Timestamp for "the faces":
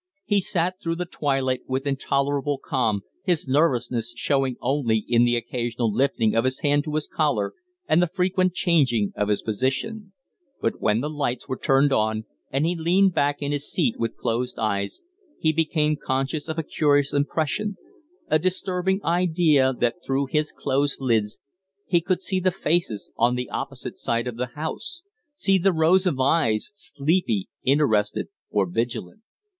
22.39-23.11